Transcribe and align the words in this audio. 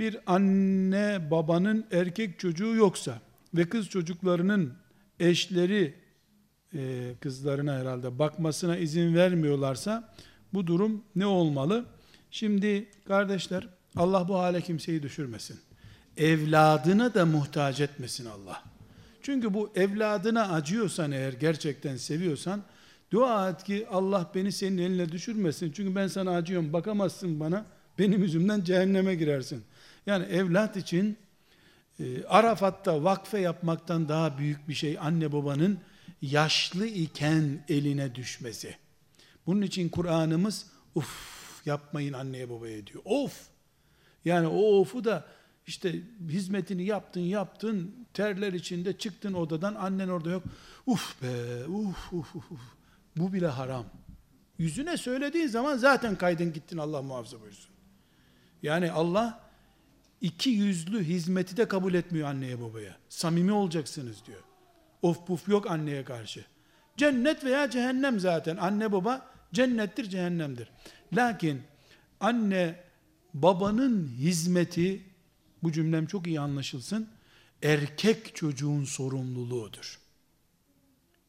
bir 0.00 0.18
anne 0.26 1.30
babanın 1.30 1.86
erkek 1.92 2.38
çocuğu 2.38 2.74
yoksa 2.74 3.18
ve 3.54 3.68
kız 3.68 3.88
çocuklarının 3.88 4.72
eşleri 5.20 5.94
e, 6.74 7.12
kızlarına 7.20 7.78
herhalde 7.78 8.18
bakmasına 8.18 8.76
izin 8.76 9.14
vermiyorlarsa 9.14 10.14
bu 10.54 10.66
durum 10.66 11.04
ne 11.16 11.26
olmalı? 11.26 11.84
Şimdi 12.30 12.88
kardeşler 13.08 13.68
Allah 13.96 14.28
bu 14.28 14.38
hale 14.38 14.60
kimseyi 14.60 15.02
düşürmesin. 15.02 15.60
Evladına 16.16 17.14
da 17.14 17.26
muhtaç 17.26 17.80
etmesin 17.80 18.26
Allah. 18.26 18.62
Çünkü 19.22 19.54
bu 19.54 19.72
evladına 19.74 20.52
acıyorsan 20.52 21.12
eğer 21.12 21.32
gerçekten 21.32 21.96
seviyorsan 21.96 22.62
dua 23.10 23.50
et 23.50 23.64
ki 23.64 23.86
Allah 23.90 24.30
beni 24.34 24.52
senin 24.52 24.78
eline 24.78 25.12
düşürmesin. 25.12 25.72
Çünkü 25.72 25.94
ben 25.94 26.06
sana 26.06 26.30
acıyorum 26.30 26.72
bakamazsın 26.72 27.40
bana 27.40 27.64
benim 27.98 28.22
yüzümden 28.22 28.64
cehenneme 28.64 29.14
girersin. 29.14 29.62
Yani 30.06 30.24
evlat 30.24 30.76
için 30.76 31.18
e, 32.00 32.24
Arafat'ta 32.24 33.04
vakfe 33.04 33.38
yapmaktan 33.38 34.08
daha 34.08 34.38
büyük 34.38 34.68
bir 34.68 34.74
şey 34.74 34.98
anne 35.00 35.32
babanın 35.32 35.78
yaşlı 36.22 36.86
iken 36.86 37.64
eline 37.68 38.14
düşmesi. 38.14 38.76
Bunun 39.46 39.62
için 39.62 39.88
Kur'an'ımız 39.88 40.66
uf 40.94 41.40
yapmayın 41.66 42.12
anneye 42.12 42.50
babaya 42.50 42.86
diyor. 42.86 43.02
Of! 43.04 43.48
Yani 44.24 44.46
o 44.46 44.80
ofu 44.80 45.04
da 45.04 45.26
işte 45.66 46.00
hizmetini 46.28 46.84
yaptın 46.84 47.20
yaptın 47.20 48.06
terler 48.14 48.52
içinde 48.52 48.98
çıktın 48.98 49.32
odadan 49.32 49.74
annen 49.74 50.08
orada 50.08 50.30
yok. 50.30 50.44
Uf 50.86 51.22
be 51.22 51.64
uf 51.66 52.12
uf 52.12 52.36
uf. 52.36 52.60
Bu 53.16 53.32
bile 53.32 53.46
haram. 53.46 53.84
Yüzüne 54.58 54.96
söylediğin 54.96 55.46
zaman 55.46 55.76
zaten 55.76 56.16
kaydın 56.16 56.52
gittin 56.52 56.78
Allah 56.78 57.02
muhafaza 57.02 57.40
buyursun. 57.40 57.70
Yani 58.62 58.92
Allah 58.92 59.49
iki 60.20 60.50
yüzlü 60.50 61.04
hizmeti 61.04 61.56
de 61.56 61.68
kabul 61.68 61.94
etmiyor 61.94 62.28
anneye 62.28 62.60
babaya. 62.60 62.96
Samimi 63.08 63.52
olacaksınız 63.52 64.26
diyor. 64.26 64.42
Of 65.02 65.26
puf 65.26 65.48
yok 65.48 65.70
anneye 65.70 66.04
karşı. 66.04 66.44
Cennet 66.96 67.44
veya 67.44 67.70
cehennem 67.70 68.20
zaten. 68.20 68.56
Anne 68.56 68.92
baba 68.92 69.30
cennettir 69.52 70.04
cehennemdir. 70.04 70.70
Lakin 71.12 71.62
anne 72.20 72.80
babanın 73.34 74.08
hizmeti 74.18 75.02
bu 75.62 75.72
cümlem 75.72 76.06
çok 76.06 76.26
iyi 76.26 76.40
anlaşılsın. 76.40 77.08
Erkek 77.62 78.36
çocuğun 78.36 78.84
sorumluluğudur. 78.84 80.00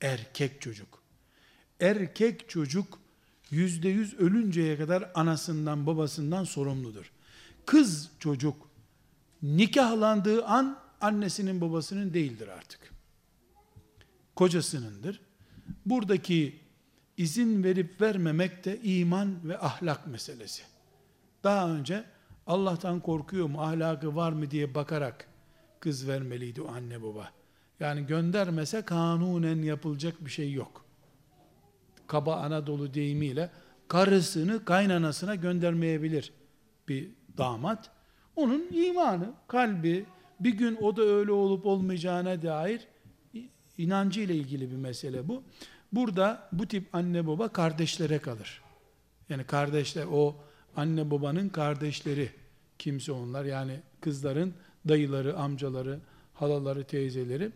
Erkek 0.00 0.60
çocuk. 0.60 1.02
Erkek 1.80 2.48
çocuk 2.48 2.98
yüzde 3.50 3.88
yüz 3.88 4.14
ölünceye 4.14 4.78
kadar 4.78 5.10
anasından 5.14 5.86
babasından 5.86 6.44
sorumludur. 6.44 7.12
Kız 7.66 8.10
çocuk 8.18 8.69
nikahlandığı 9.42 10.44
an 10.44 10.78
annesinin 11.00 11.60
babasının 11.60 12.14
değildir 12.14 12.48
artık. 12.48 12.92
Kocasınındır. 14.36 15.20
Buradaki 15.86 16.60
izin 17.16 17.64
verip 17.64 18.00
vermemek 18.00 18.64
de 18.64 18.80
iman 18.82 19.48
ve 19.48 19.58
ahlak 19.58 20.06
meselesi. 20.06 20.62
Daha 21.44 21.70
önce 21.70 22.04
Allah'tan 22.46 23.00
korkuyor 23.00 23.46
mu, 23.46 23.62
ahlakı 23.62 24.16
var 24.16 24.32
mı 24.32 24.50
diye 24.50 24.74
bakarak 24.74 25.28
kız 25.80 26.08
vermeliydi 26.08 26.62
o 26.62 26.72
anne 26.72 27.02
baba. 27.02 27.30
Yani 27.80 28.06
göndermese 28.06 28.82
kanunen 28.82 29.62
yapılacak 29.62 30.24
bir 30.24 30.30
şey 30.30 30.52
yok. 30.52 30.84
Kaba 32.06 32.36
Anadolu 32.36 32.94
deyimiyle 32.94 33.50
karısını 33.88 34.64
kaynanasına 34.64 35.34
göndermeyebilir 35.34 36.32
bir 36.88 37.10
damat. 37.38 37.90
Onun 38.36 38.66
imanı, 38.72 39.32
kalbi, 39.48 40.04
bir 40.40 40.54
gün 40.54 40.78
o 40.80 40.96
da 40.96 41.02
öyle 41.02 41.32
olup 41.32 41.66
olmayacağına 41.66 42.42
dair 42.42 42.80
inancı 43.78 44.20
ile 44.20 44.34
ilgili 44.34 44.70
bir 44.70 44.76
mesele 44.76 45.28
bu. 45.28 45.42
Burada 45.92 46.48
bu 46.52 46.66
tip 46.66 46.94
anne 46.94 47.26
baba 47.26 47.48
kardeşlere 47.48 48.18
kalır. 48.18 48.62
Yani 49.28 49.44
kardeşler 49.44 50.06
o 50.12 50.36
anne 50.76 51.10
babanın 51.10 51.48
kardeşleri 51.48 52.30
kimse 52.78 53.12
onlar 53.12 53.44
yani 53.44 53.80
kızların 54.00 54.54
dayıları, 54.88 55.36
amcaları, 55.36 55.98
halaları, 56.34 56.84
teyzeleri. 56.84 57.50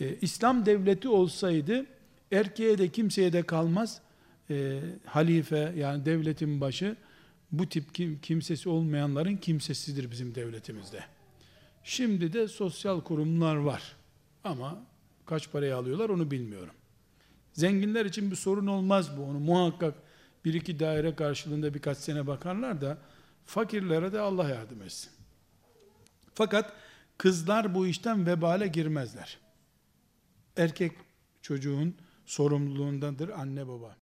Ee, 0.00 0.16
İslam 0.20 0.66
devleti 0.66 1.08
olsaydı 1.08 1.86
erkeğe 2.32 2.78
de 2.78 2.88
kimseye 2.88 3.32
de 3.32 3.42
kalmaz. 3.42 4.00
Ee, 4.50 4.80
halife 5.04 5.72
yani 5.76 6.04
devletin 6.04 6.60
başı 6.60 6.96
bu 7.52 7.68
tip 7.68 7.94
kim, 7.94 8.20
kimsesi 8.20 8.68
olmayanların 8.68 9.36
kimsesidir 9.36 10.10
bizim 10.10 10.34
devletimizde. 10.34 11.04
Şimdi 11.84 12.32
de 12.32 12.48
sosyal 12.48 13.00
kurumlar 13.00 13.56
var. 13.56 13.96
Ama 14.44 14.84
kaç 15.26 15.52
paraya 15.52 15.76
alıyorlar 15.76 16.08
onu 16.08 16.30
bilmiyorum. 16.30 16.74
Zenginler 17.52 18.04
için 18.06 18.30
bir 18.30 18.36
sorun 18.36 18.66
olmaz 18.66 19.18
bu. 19.18 19.22
Onu 19.22 19.38
muhakkak 19.38 19.94
bir 20.44 20.54
iki 20.54 20.80
daire 20.80 21.14
karşılığında 21.14 21.74
birkaç 21.74 21.98
sene 21.98 22.26
bakarlar 22.26 22.80
da 22.80 22.98
fakirlere 23.44 24.12
de 24.12 24.20
Allah 24.20 24.48
yardım 24.48 24.82
etsin. 24.82 25.10
Fakat 26.34 26.72
kızlar 27.18 27.74
bu 27.74 27.86
işten 27.86 28.26
vebale 28.26 28.66
girmezler. 28.66 29.38
Erkek 30.56 30.92
çocuğun 31.42 31.94
sorumluluğundadır 32.26 33.28
anne 33.28 33.68
baba. 33.68 33.94